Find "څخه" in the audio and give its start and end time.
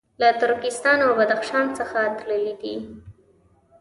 1.79-1.99